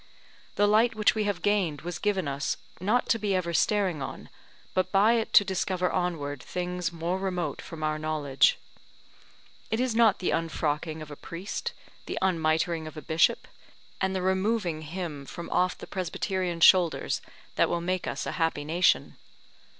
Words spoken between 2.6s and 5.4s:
not to be ever staring on, but by it